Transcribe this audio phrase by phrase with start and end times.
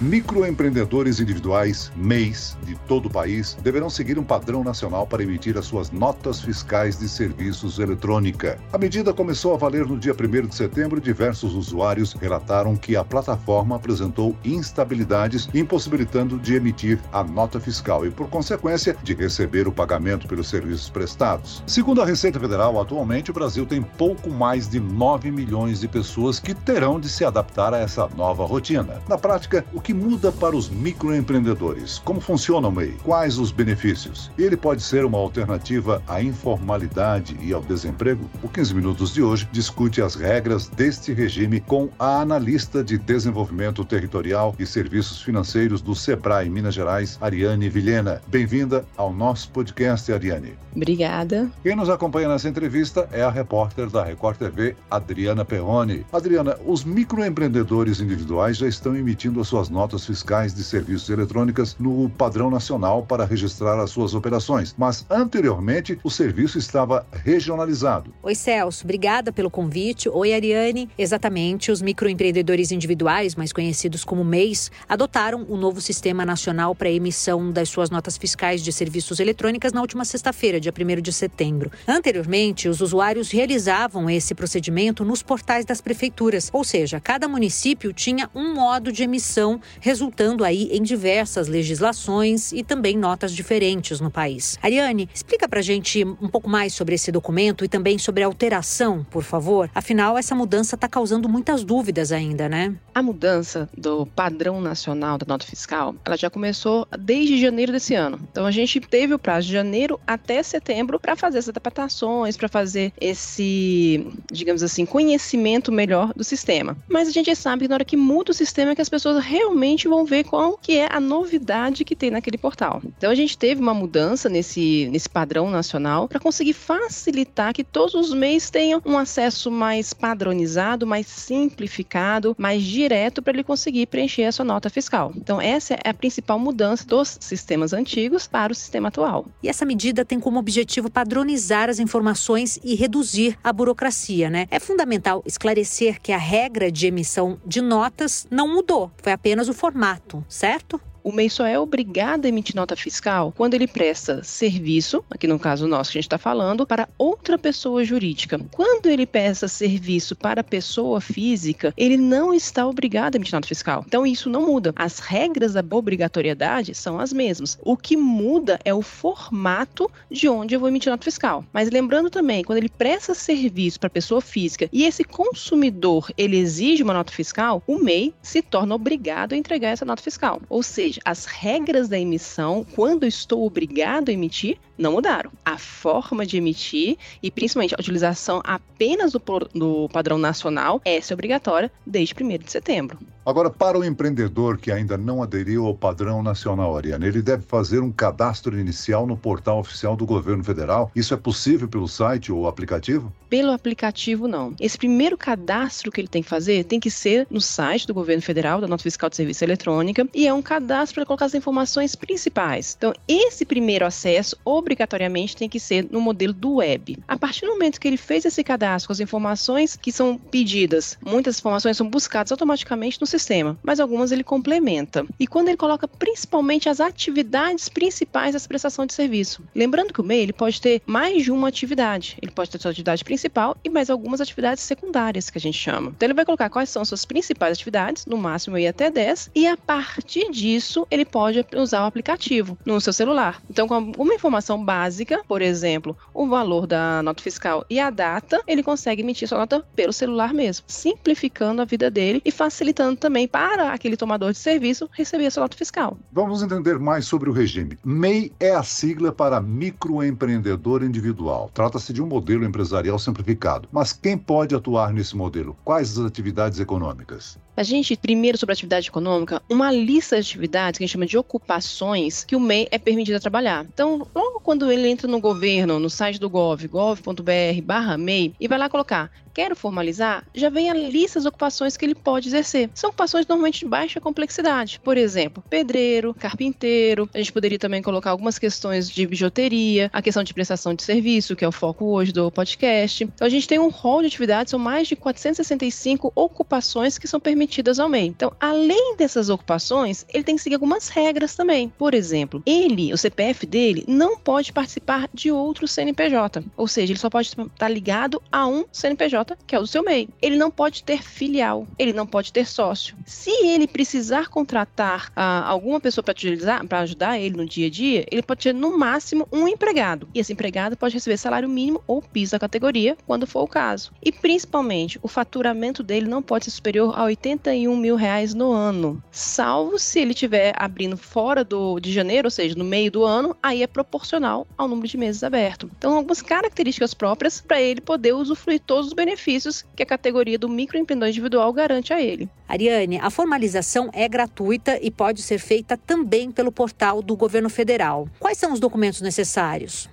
[0.00, 5.64] Microempreendedores individuais, MEIs, de todo o país, deverão seguir um padrão nacional para emitir as
[5.64, 8.60] suas notas fiscais de serviços eletrônica.
[8.72, 12.94] A medida começou a valer no dia 1 de setembro e diversos usuários relataram que
[12.94, 19.66] a plataforma apresentou instabilidades, impossibilitando de emitir a nota fiscal e, por consequência, de receber
[19.66, 21.60] o pagamento pelos serviços prestados.
[21.66, 26.38] Segundo a Receita Federal, atualmente o Brasil tem pouco mais de 9 milhões de pessoas
[26.38, 29.02] que terão de se adaptar a essa nova rotina.
[29.08, 31.98] Na prática, o que muda para os microempreendedores?
[31.98, 32.94] Como funciona o MEI?
[33.02, 34.30] Quais os benefícios?
[34.38, 38.28] Ele pode ser uma alternativa à informalidade e ao desemprego?
[38.42, 43.84] O 15 Minutos de hoje discute as regras deste regime com a analista de desenvolvimento
[43.84, 48.20] territorial e serviços financeiros do Sebrae Minas Gerais, Ariane Vilhena.
[48.28, 50.54] Bem-vinda ao nosso podcast, Ariane.
[50.74, 51.50] Obrigada.
[51.62, 56.06] Quem nos acompanha nessa entrevista é a repórter da Record TV, Adriana Perrone.
[56.12, 62.10] Adriana, os microempreendedores individuais já estão emitindo as suas notas fiscais de serviços eletrônicas no
[62.10, 68.12] padrão nacional para registrar as suas operações, mas anteriormente o serviço estava regionalizado.
[68.20, 70.08] Oi, Celso, obrigada pelo convite.
[70.08, 70.90] Oi, Ariane.
[70.98, 77.52] Exatamente, os microempreendedores individuais, mais conhecidos como MEIs, adotaram o novo Sistema Nacional para emissão
[77.52, 81.70] das suas notas fiscais de serviços eletrônicas na última sexta-feira, dia 1 de setembro.
[81.86, 88.28] Anteriormente, os usuários realizavam esse procedimento nos portais das prefeituras, ou seja, cada município tinha
[88.34, 94.58] um modo de emissão resultando aí em diversas legislações e também notas diferentes no país.
[94.62, 99.04] Ariane, explica pra gente um pouco mais sobre esse documento e também sobre a alteração,
[99.10, 99.70] por favor.
[99.74, 102.74] Afinal, essa mudança está causando muitas dúvidas ainda, né?
[102.94, 108.20] A mudança do padrão nacional da nota fiscal, ela já começou desde janeiro desse ano.
[108.30, 112.48] Então a gente teve o prazo de janeiro até setembro para fazer essas adaptações, para
[112.48, 116.76] fazer esse, digamos assim, conhecimento melhor do sistema.
[116.88, 119.24] Mas a gente sabe que na hora que muda o sistema é que as pessoas
[119.24, 122.80] realmente realmente vão ver qual que é a novidade que tem naquele portal.
[122.96, 127.94] Então a gente teve uma mudança nesse, nesse padrão nacional para conseguir facilitar que todos
[127.94, 134.24] os MEIs tenham um acesso mais padronizado, mais simplificado, mais direto para ele conseguir preencher
[134.24, 135.12] a sua nota fiscal.
[135.16, 139.26] Então essa é a principal mudança dos sistemas antigos para o sistema atual.
[139.42, 144.46] E essa medida tem como objetivo padronizar as informações e reduzir a burocracia, né?
[144.52, 149.54] É fundamental esclarecer que a regra de emissão de notas não mudou, foi apenas o
[149.54, 150.80] formato, certo?
[151.08, 155.38] O MEI só é obrigado a emitir nota fiscal quando ele presta serviço, aqui no
[155.38, 158.38] caso nosso que a gente está falando, para outra pessoa jurídica.
[158.52, 163.84] Quando ele presta serviço para pessoa física, ele não está obrigado a emitir nota fiscal.
[163.86, 164.74] Então isso não muda.
[164.76, 167.58] As regras da obrigatoriedade são as mesmas.
[167.62, 171.42] O que muda é o formato de onde eu vou emitir nota fiscal.
[171.54, 176.82] Mas lembrando também, quando ele presta serviço para pessoa física e esse consumidor ele exige
[176.82, 180.42] uma nota fiscal, o MEI se torna obrigado a entregar essa nota fiscal.
[180.50, 185.30] Ou seja, as regras da emissão, quando estou obrigado a emitir, não mudaram.
[185.44, 189.22] A forma de emitir e principalmente a utilização apenas do,
[189.54, 192.98] do padrão nacional, é obrigatória desde 1 de setembro.
[193.28, 197.80] Agora, para o empreendedor que ainda não aderiu ao padrão nacional, Ariane, ele deve fazer
[197.80, 200.90] um cadastro inicial no portal oficial do governo federal.
[200.96, 203.12] Isso é possível pelo site ou aplicativo?
[203.28, 204.54] Pelo aplicativo, não.
[204.58, 208.22] Esse primeiro cadastro que ele tem que fazer tem que ser no site do governo
[208.22, 211.94] federal, da Nota Fiscal de Serviço Eletrônica, e é um cadastro para colocar as informações
[211.94, 212.74] principais.
[212.78, 216.98] Então, esse primeiro acesso, obrigatoriamente, tem que ser no modelo do web.
[217.06, 221.38] A partir do momento que ele fez esse cadastro as informações que são pedidas, muitas
[221.38, 225.06] informações são buscadas automaticamente no sistema sistema, mas algumas ele complementa.
[225.18, 229.42] E quando ele coloca principalmente as atividades principais dessa prestação de serviço.
[229.54, 232.16] Lembrando que o MEI ele pode ter mais de uma atividade.
[232.22, 235.92] Ele pode ter sua atividade principal e mais algumas atividades secundárias que a gente chama.
[235.96, 239.46] Então ele vai colocar quais são suas principais atividades, no máximo ir até 10, e
[239.46, 243.42] a partir disso ele pode usar o aplicativo no seu celular.
[243.50, 248.40] Então com uma informação básica, por exemplo, o valor da nota fiscal e a data,
[248.46, 253.26] ele consegue emitir sua nota pelo celular mesmo, simplificando a vida dele e facilitando também
[253.26, 255.96] para aquele tomador de serviço receber a sua nota fiscal.
[256.12, 257.78] Vamos entender mais sobre o regime.
[257.82, 261.50] MEI é a sigla para microempreendedor individual.
[261.54, 263.66] Trata-se de um modelo empresarial simplificado.
[263.72, 265.56] Mas quem pode atuar nesse modelo?
[265.64, 267.38] Quais as atividades econômicas?
[267.56, 271.18] A gente, primeiro sobre atividade econômica, uma lista de atividades que a gente chama de
[271.18, 273.64] ocupações que o MEI é permitido trabalhar.
[273.64, 278.46] Então, logo quando ele entra no governo, no site do gov, gov.br barra MEI, e
[278.46, 282.68] vai lá colocar quero formalizar, já vem a lista das ocupações que ele pode exercer.
[282.74, 284.80] São ocupações normalmente de baixa complexidade.
[284.82, 287.08] Por exemplo, pedreiro, carpinteiro.
[287.14, 291.36] A gente poderia também colocar algumas questões de bijuteria, a questão de prestação de serviço,
[291.36, 293.04] que é o foco hoje do podcast.
[293.04, 297.20] Então a gente tem um rol de atividades, são mais de 465 ocupações que são
[297.20, 298.06] permitidas ao MEI.
[298.06, 301.72] Então, além dessas ocupações, ele tem que seguir algumas regras também.
[301.78, 306.42] Por exemplo, ele, o CPF dele, não pode participar de outro CNPJ.
[306.56, 309.82] Ou seja, ele só pode estar ligado a um CNPJ que é o do seu
[309.82, 310.08] MEI.
[310.20, 312.96] Ele não pode ter filial, ele não pode ter sócio.
[313.04, 318.22] Se ele precisar contratar ah, alguma pessoa para ajudar ele no dia a dia, ele
[318.22, 320.08] pode ter no máximo um empregado.
[320.14, 323.92] E esse empregado pode receber salário mínimo ou piso da categoria, quando for o caso.
[324.02, 329.02] E principalmente, o faturamento dele não pode ser superior a 81 mil reais no ano,
[329.10, 333.36] salvo se ele estiver abrindo fora do, de janeiro, ou seja, no meio do ano,
[333.42, 335.70] aí é proporcional ao número de meses aberto.
[335.76, 340.38] Então, algumas características próprias para ele poder usufruir todos os benefícios benefícios que a categoria
[340.38, 342.28] do microempreendedor individual garante a ele.
[342.46, 348.06] Ariane, a formalização é gratuita e pode ser feita também pelo portal do governo federal.
[348.20, 349.88] Quais são os documentos necessários?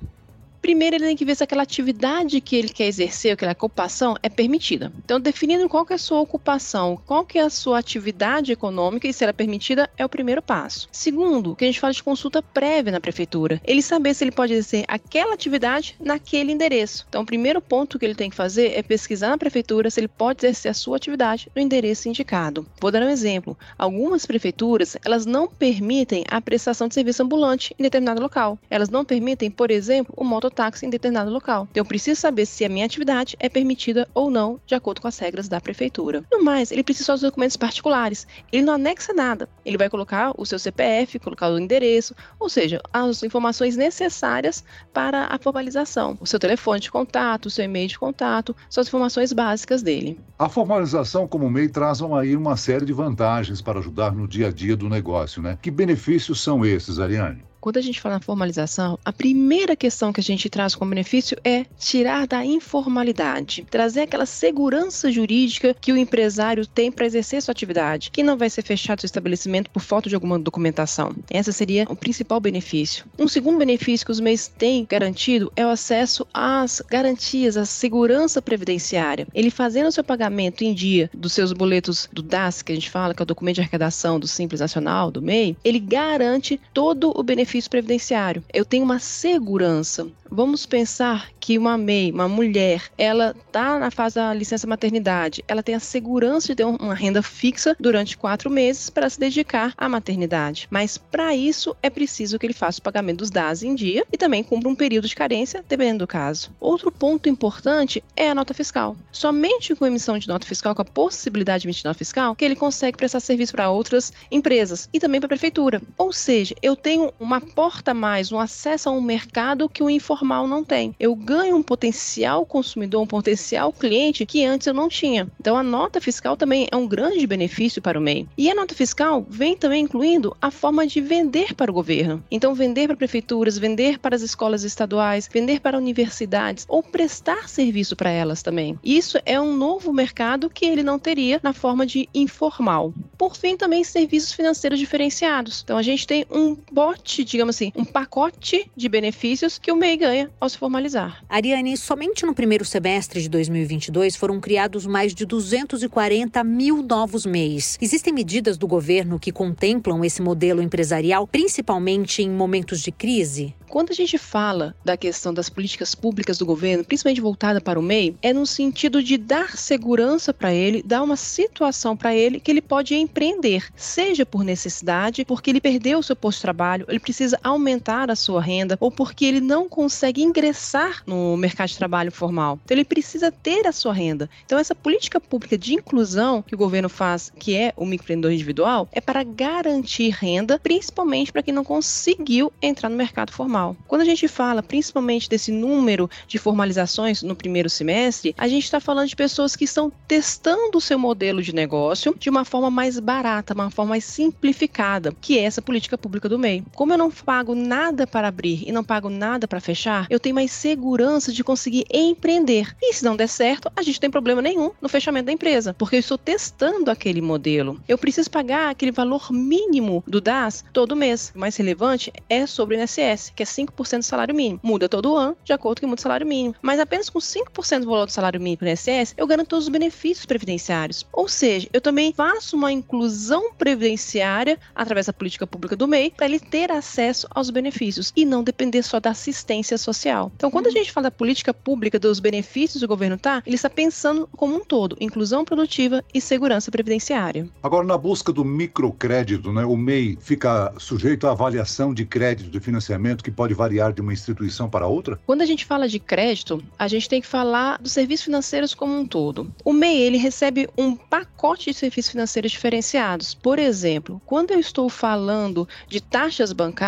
[0.66, 4.28] Primeiro, ele tem que ver se aquela atividade que ele quer exercer, aquela ocupação, é
[4.28, 4.92] permitida.
[5.06, 9.08] Então, definindo qual que é a sua ocupação, qual que é a sua atividade econômica
[9.08, 10.90] e se ela é permitida, é o primeiro passo.
[10.92, 13.62] Segundo, que a gente fala de consulta prévia na prefeitura.
[13.64, 17.06] Ele saber se ele pode exercer aquela atividade naquele endereço.
[17.10, 20.08] Então, o primeiro ponto que ele tem que fazer é pesquisar na prefeitura se ele
[20.08, 22.66] pode exercer a sua atividade no endereço indicado.
[22.82, 23.56] Vou dar um exemplo.
[23.78, 28.58] Algumas prefeituras, elas não permitem a prestação de serviço ambulante em determinado local.
[28.68, 31.68] Elas não permitem, por exemplo, o mototáxi táxi em determinado local.
[31.70, 35.08] Então, eu preciso saber se a minha atividade é permitida ou não, de acordo com
[35.08, 36.24] as regras da prefeitura.
[36.32, 38.26] No mais, ele precisa só dos documentos particulares.
[38.52, 39.50] Ele não anexa nada.
[39.66, 44.64] Ele vai colocar o seu CPF, colocar o endereço, ou seja, as informações necessárias
[44.94, 46.18] para a formalização.
[46.20, 50.20] O seu telefone de contato, o seu e-mail de contato, são as informações básicas dele.
[50.40, 54.52] A formalização como MEI traz aí uma série de vantagens para ajudar no dia a
[54.52, 55.58] dia do negócio, né?
[55.62, 57.44] Que benefícios são esses, Ariane?
[57.66, 61.36] Quando a gente fala na formalização, a primeira questão que a gente traz como benefício
[61.44, 67.54] é tirar da informalidade, trazer aquela segurança jurídica que o empresário tem para exercer sua
[67.54, 71.16] atividade, que não vai ser fechado seu estabelecimento por falta de alguma documentação.
[71.28, 73.04] Essa seria o principal benefício.
[73.18, 78.44] Um segundo benefício que os MEIs têm garantido é o acesso às garantias, à segurança
[78.44, 79.28] previdenciária.
[79.34, 82.92] Ele fazendo o seu pagamento em dia dos seus boletos do DAS, que a gente
[82.92, 87.12] fala que é o documento de arrecadação do Simples Nacional, do MEI, ele garante todo
[87.16, 88.44] o benefício benefício previdenciário.
[88.54, 90.08] Eu tenho uma segurança.
[90.30, 95.62] Vamos pensar que uma MEI, uma mulher, ela está na fase da licença maternidade, ela
[95.62, 99.88] tem a segurança de ter uma renda fixa durante quatro meses para se dedicar à
[99.88, 100.68] maternidade.
[100.72, 104.18] Mas para isso é preciso que ele faça o pagamento dos DAS em dia e
[104.18, 106.52] também cumpra um período de carência, dependendo do caso.
[106.60, 108.98] Outro ponto importante é a nota fiscal.
[109.12, 112.44] Somente com a emissão de nota fiscal, com a possibilidade de emitir nota fiscal, que
[112.44, 115.82] ele consegue prestar serviço para outras empresas e também para a prefeitura.
[115.98, 120.48] Ou seja, eu tenho uma porta mais, um acesso a um mercado que o informal
[120.48, 120.96] não tem.
[121.00, 125.28] Eu ganho um potencial consumidor, um potencial cliente que antes eu não tinha.
[125.40, 128.28] Então a nota fiscal também é um grande benefício para o MEI.
[128.38, 132.24] E a nota fiscal vem também incluindo a forma de vender para o governo.
[132.30, 137.96] Então vender para prefeituras, vender para as escolas estaduais, vender para universidades ou prestar serviço
[137.96, 138.78] para elas também.
[138.84, 142.94] Isso é um novo mercado que ele não teria na forma de informal.
[143.18, 145.62] Por fim, também serviços financeiros diferenciados.
[145.64, 149.76] Então a gente tem um bote de digamos assim, um pacote de benefícios que o
[149.76, 151.24] MEI ganha ao se formalizar.
[151.30, 157.78] Ariane, somente no primeiro semestre de 2022 foram criados mais de 240 mil novos MEIs.
[157.82, 163.54] Existem medidas do governo que contemplam esse modelo empresarial, principalmente em momentos de crise?
[163.68, 167.84] Quando a gente fala da questão das políticas públicas do governo, principalmente voltada para o
[167.84, 172.50] MEI, é no sentido de dar segurança para ele, dar uma situação para ele que
[172.50, 177.00] ele pode empreender, seja por necessidade, porque ele perdeu o seu posto de trabalho, ele
[177.00, 182.12] precisa aumentar a sua renda ou porque ele não consegue ingressar no mercado de trabalho
[182.12, 182.60] formal.
[182.64, 184.30] Então ele precisa ter a sua renda.
[184.46, 188.88] Então essa política pública de inclusão que o governo faz, que é o microempreendedor individual,
[188.92, 193.76] é para garantir renda, principalmente para quem não conseguiu entrar no mercado formal.
[193.88, 198.80] Quando a gente fala principalmente desse número de formalizações no primeiro semestre, a gente está
[198.80, 203.00] falando de pessoas que estão testando o seu modelo de negócio de uma forma mais
[203.00, 206.64] barata, uma forma mais simplificada, que é essa política pública do MEI.
[206.74, 210.36] Como eu não pago nada para abrir e não pago nada para fechar, eu tenho
[210.36, 212.76] mais segurança de conseguir empreender.
[212.82, 215.74] E se não der certo, a gente não tem problema nenhum no fechamento da empresa,
[215.74, 217.82] porque eu estou testando aquele modelo.
[217.88, 221.32] Eu preciso pagar aquele valor mínimo do DAS todo mês.
[221.36, 224.60] O mais relevante é sobre o INSS, que é 5% do salário mínimo.
[224.64, 226.56] Muda todo ano, de acordo com o salário mínimo.
[226.62, 229.66] Mas apenas com 5% do valor do salário mínimo para o INSS, eu garanto todos
[229.66, 231.06] os benefícios previdenciários.
[231.12, 236.26] Ou seja, eu também faço uma inclusão previdenciária através da política pública do MEI para
[236.26, 236.95] ele ter acesso
[237.32, 240.32] aos benefícios e não depender só da assistência social.
[240.36, 243.56] Então, quando a gente fala da política pública dos benefícios que o governo está, ele
[243.56, 247.48] está pensando como um todo, inclusão produtiva e segurança previdenciária.
[247.62, 252.60] Agora, na busca do microcrédito, né, o MEI fica sujeito à avaliação de crédito de
[252.60, 255.20] financiamento que pode variar de uma instituição para outra?
[255.26, 258.98] Quando a gente fala de crédito, a gente tem que falar dos serviços financeiros como
[258.98, 259.52] um todo.
[259.64, 263.34] O MEI ele recebe um pacote de serviços financeiros diferenciados.
[263.34, 266.85] Por exemplo, quando eu estou falando de taxas bancárias,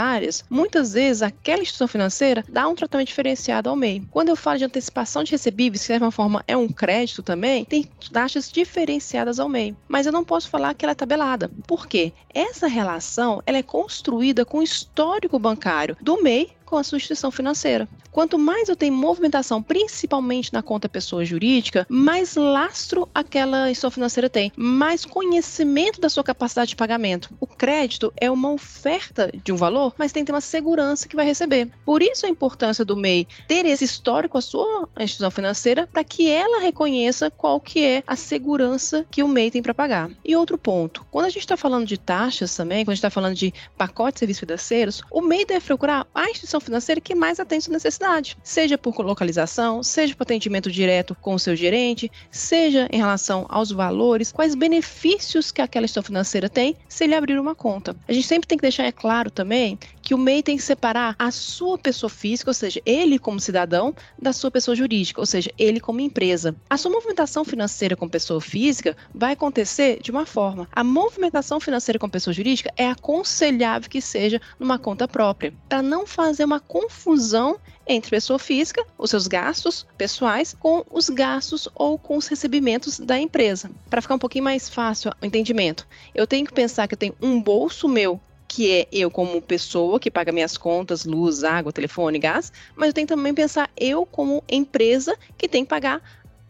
[0.50, 4.04] muitas vezes aquela instituição financeira dá um tratamento diferenciado ao MEI.
[4.12, 7.66] Quando eu falo de antecipação de recebíveis, que de alguma forma é um crédito também,
[7.66, 9.76] tem taxas diferenciadas ao MEI.
[9.88, 11.50] Mas eu não posso falar que ela é tabelada.
[11.66, 12.14] Por quê?
[12.34, 17.32] Essa relação ela é construída com o histórico bancário do MEI com a sua instituição
[17.32, 17.88] financeira.
[18.12, 24.30] Quanto mais eu tenho movimentação, principalmente na conta pessoa jurídica, mais lastro aquela instituição financeira
[24.30, 27.30] tem, mais conhecimento da sua capacidade de pagamento.
[27.40, 31.16] O crédito é uma oferta de um valor, mas tem que ter uma segurança que
[31.16, 31.70] vai receber.
[31.86, 36.04] Por isso a importância do MEI ter esse histórico com a sua instituição financeira para
[36.04, 40.10] que ela reconheça qual que é a segurança que o MEI tem para pagar.
[40.26, 43.10] E outro ponto, quando a gente está falando de taxas também, quando a gente está
[43.10, 47.16] falando de pacotes de serviços financeiros, o MEI deve procurar a instituição instituição financeira que
[47.16, 52.12] mais atende sua necessidade, seja por localização, seja por atendimento direto com o seu gerente,
[52.32, 57.40] seja em relação aos valores, quais benefícios que aquela instituição financeira tem se ele abrir
[57.40, 57.96] uma conta.
[58.08, 61.18] A gente sempre tem que deixar é claro também que o MEI tem que separar
[61.20, 65.52] a sua pessoa física, ou seja, ele como cidadão, da sua pessoa jurídica, ou seja,
[65.60, 66.56] ele como empresa.
[66.70, 70.66] A sua movimentação financeira com pessoa física vai acontecer de uma forma.
[70.72, 76.08] A movimentação financeira com pessoa jurídica é aconselhável que seja numa conta própria, para não
[76.08, 82.16] fazer uma confusão entre pessoa física, os seus gastos pessoais, com os gastos ou com
[82.16, 83.70] os recebimentos da empresa.
[83.90, 85.86] Para ficar um pouquinho mais fácil o entendimento,
[86.16, 90.00] eu tenho que pensar que eu tenho um bolso meu que é eu como pessoa
[90.00, 94.44] que paga minhas contas, luz, água, telefone, gás, mas eu tenho também pensar eu como
[94.50, 96.02] empresa que tem que pagar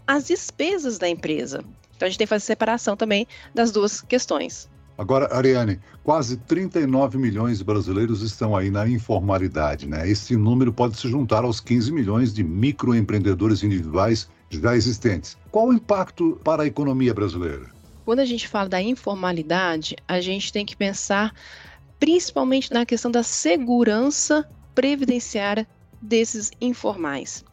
[0.05, 1.63] as despesas da empresa.
[1.95, 4.69] Então a gente tem que fazer separação também das duas questões.
[4.97, 10.09] Agora, Ariane, quase 39 milhões de brasileiros estão aí na informalidade, né?
[10.09, 15.37] Esse número pode se juntar aos 15 milhões de microempreendedores individuais já existentes.
[15.51, 17.67] Qual o impacto para a economia brasileira?
[18.05, 21.31] Quando a gente fala da informalidade, a gente tem que pensar
[21.99, 25.67] principalmente na questão da segurança previdenciária
[26.01, 27.43] desses informais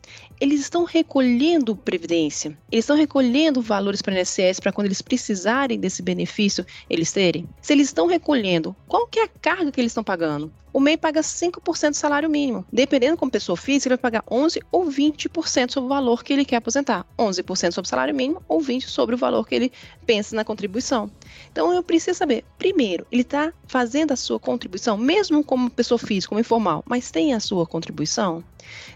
[0.41, 5.79] eles estão recolhendo previdência, eles estão recolhendo valores para o INSS para quando eles precisarem
[5.79, 7.49] desse benefício eles terem.
[7.63, 10.53] Se eles estão recolhendo, qual que é a carga que eles estão pagando?
[10.75, 12.67] O MEI paga 5% do salário mínimo.
[12.73, 16.45] Dependendo como pessoa física, ele vai pagar 11 ou 20% sobre o valor que ele
[16.45, 17.07] quer aposentar.
[17.17, 19.73] 11% sobre o salário mínimo ou 20% sobre o valor que ele
[20.05, 21.09] pensa na contribuição.
[21.53, 26.31] Então eu preciso saber, primeiro, ele está fazendo a sua contribuição, mesmo como pessoa física,
[26.31, 28.43] como informal, mas tem a sua contribuição?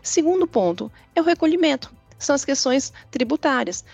[0.02, 3.84] Segundo ponto é o recolhimento, são as questões tributárias.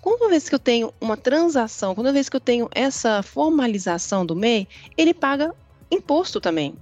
[0.00, 4.34] Quando vez que eu tenho uma transação, quando vez que eu tenho essa formalização do
[4.34, 5.54] MEI, ele paga
[5.90, 6.74] imposto também.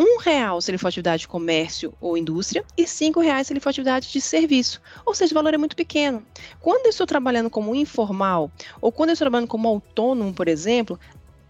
[0.00, 3.58] Um real se ele for atividade de comércio ou indústria e cinco reais se ele
[3.58, 4.80] for atividade de serviço.
[5.04, 6.24] Ou seja, o valor é muito pequeno.
[6.60, 8.48] Quando eu estou trabalhando como informal
[8.80, 11.00] ou quando eu estou trabalhando como autônomo, por exemplo,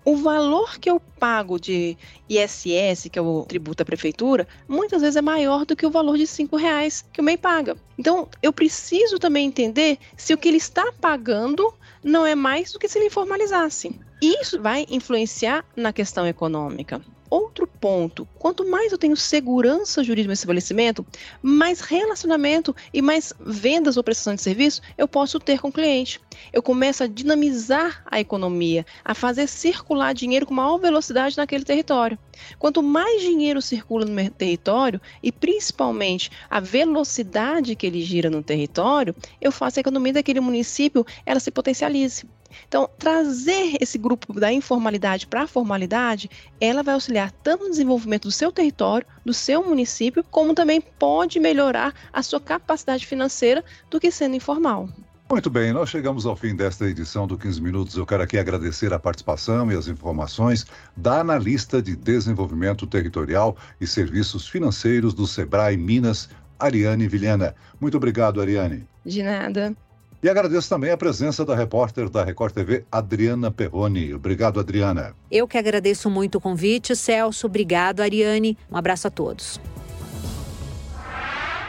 [0.02, 1.95] o valor que eu pago de
[2.26, 6.17] ISS, que é o tributo à prefeitura, muitas vezes é maior do que o valor
[6.17, 7.76] de cinco reais que o MEI paga.
[7.99, 12.78] Então, eu preciso também entender se o que ele está pagando não é mais do
[12.78, 14.00] que se ele formalizasse.
[14.23, 17.02] Isso vai influenciar na questão econômica.
[17.30, 21.04] Outro ponto, quanto mais eu tenho segurança jurídica no estabelecimento,
[21.42, 26.20] mais relacionamento e mais vendas ou prestação de serviço eu posso ter com o cliente.
[26.52, 32.18] Eu começo a dinamizar a economia, a fazer circular dinheiro com maior velocidade naquele território.
[32.58, 38.42] Quanto mais dinheiro circula no meu território e principalmente a velocidade que ele gira no
[38.42, 42.25] território, eu faço a economia daquele município ela se potencialize.
[42.67, 48.25] Então, trazer esse grupo da informalidade para a formalidade, ela vai auxiliar tanto no desenvolvimento
[48.25, 54.00] do seu território, do seu município, como também pode melhorar a sua capacidade financeira do
[54.00, 54.88] que sendo informal.
[55.31, 57.97] Muito bem, nós chegamos ao fim desta edição do 15 Minutos.
[57.97, 60.64] Eu quero aqui agradecer a participação e as informações
[60.97, 67.55] da analista de desenvolvimento territorial e serviços financeiros do Sebrae Minas, Ariane Vilhena.
[67.78, 68.87] Muito obrigado, Ariane.
[69.05, 69.76] De nada.
[70.21, 74.15] E agradeço também a presença da repórter da Record TV, Adriana Perrone.
[74.15, 75.15] Obrigado, Adriana.
[75.31, 77.47] Eu que agradeço muito o convite, Celso.
[77.47, 78.59] Obrigado, Ariane.
[78.71, 79.61] Um abraço a todos.